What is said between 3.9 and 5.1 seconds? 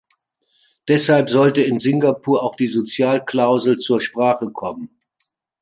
Sprache kommen.